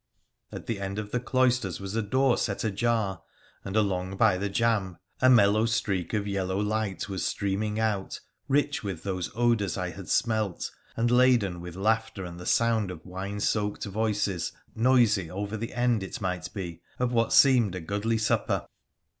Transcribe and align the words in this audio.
At 0.51 0.65
the 0.65 0.79
end 0.79 0.97
of 0.97 1.11
the 1.11 1.19
cloisters 1.19 1.79
was 1.79 1.95
a 1.95 2.01
door 2.01 2.35
set 2.35 2.63
ajar, 2.63 3.21
and 3.63 3.75
along 3.75 4.17
by 4.17 4.35
the 4.35 4.49
jamb 4.49 4.97
a 5.21 5.29
mellow 5.29 5.67
streak 5.67 6.15
of 6.15 6.27
yellow 6.27 6.57
light 6.57 7.07
was 7.07 7.23
streaming 7.23 7.79
out, 7.79 8.19
rich 8.47 8.83
with 8.83 9.03
those 9.03 9.29
odours 9.35 9.77
I 9.77 9.91
had 9.91 10.09
smelt 10.09 10.71
and 10.97 11.11
laden 11.11 11.61
with 11.61 11.75
laughter 11.75 12.25
and 12.25 12.39
the 12.39 12.47
sound 12.47 12.89
of 12.89 13.05
wine 13.05 13.39
soaked 13.41 13.85
voices 13.85 14.53
noisy 14.73 15.29
over 15.29 15.55
the 15.55 15.71
end, 15.71 16.01
it 16.01 16.19
might 16.19 16.51
be, 16.51 16.81
of 16.97 17.11
what 17.11 17.31
seemed 17.31 17.75
a 17.75 17.79
goodly 17.79 18.17
supper. 18.17 18.65